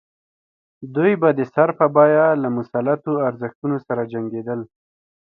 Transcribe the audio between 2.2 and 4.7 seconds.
له مسلطو ارزښتونو سره جنګېدل.